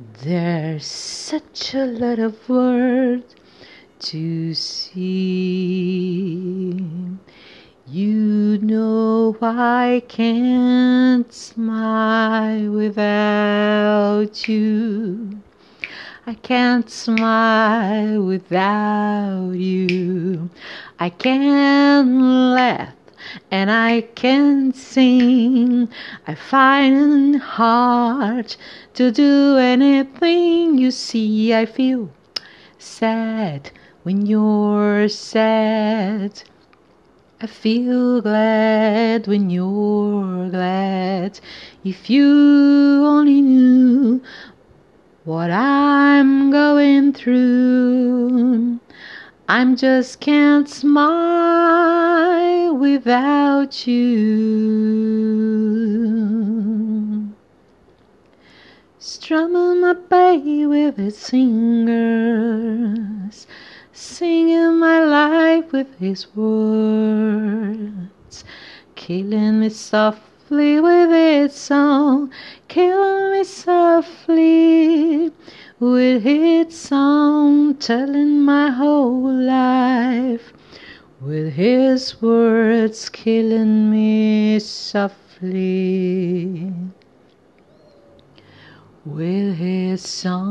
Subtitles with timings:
[0.00, 3.34] There's such a lot of world
[3.98, 5.00] to see.
[7.84, 15.40] You know I can't smile without you.
[16.28, 20.48] I can't smile without you.
[21.00, 22.22] I can't
[22.54, 22.97] laugh
[23.50, 25.88] and I can sing.
[26.26, 28.56] I find it hard
[28.94, 30.78] to do anything.
[30.78, 32.10] You see, I feel
[32.78, 33.70] sad
[34.02, 36.42] when you're sad.
[37.40, 41.38] I feel glad when you're glad.
[41.84, 44.20] If you only knew
[45.24, 47.97] what I'm going through.
[49.50, 54.84] I'm just can't smile without you.
[58.98, 63.46] Strumming my bass with his fingers,
[63.90, 68.44] singing my life with his words,
[68.96, 72.30] killing me softly with his song,
[72.68, 75.32] killing me softly
[75.80, 80.52] with his song, telling my whole life,
[81.20, 85.12] with his words killing me softly,
[89.04, 90.48] with his song.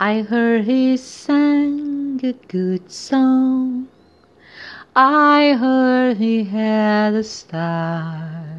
[0.00, 3.86] I heard he sang a good song.
[4.96, 8.57] I heard he had a style.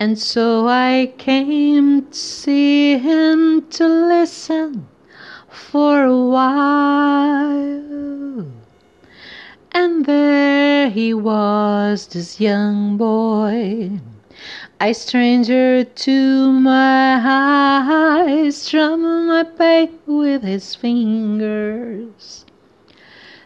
[0.00, 4.86] And so I came to see him to listen
[5.48, 8.46] for a while.
[9.72, 13.98] And there he was, this young boy,
[14.80, 22.46] a stranger to my eyes, strumming my bass with his fingers,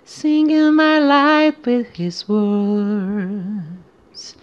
[0.04, 4.36] singing my life with his words,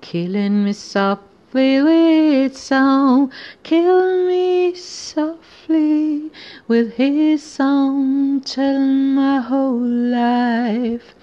[0.00, 3.30] killing me soft with song,
[3.62, 6.30] kill me softly.
[6.66, 11.14] With his song, telling my whole life.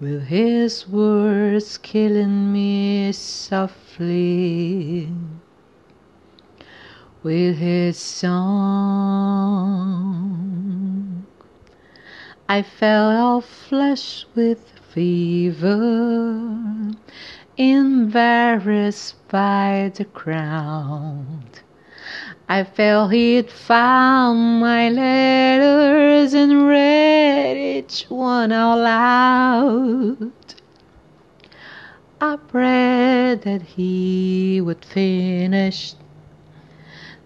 [0.00, 5.12] With his words, killing me softly.
[7.22, 8.38] With his song.
[12.48, 16.48] I felt all flushed with fever
[17.58, 21.60] embarrassed by the crowd.
[22.48, 30.32] I felt he'd found my letters and read each one out loud.
[32.20, 35.94] I prayed that he would finish,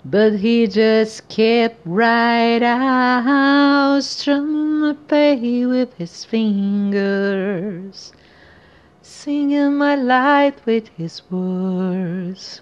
[0.03, 8.13] but he just kept right out, strumming my bass with his fingers
[9.03, 12.61] singing my life with his words,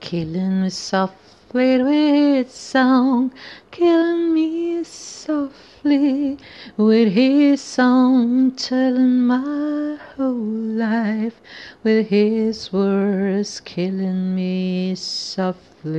[0.00, 3.32] killing me softly with song,
[3.70, 6.36] killing me softly
[6.76, 11.40] with his song, telling my whole life
[11.82, 15.90] with his words, killing me softly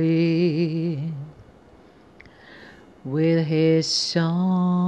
[3.04, 4.83] with his song.